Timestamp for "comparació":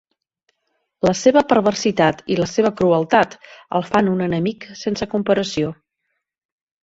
5.11-5.75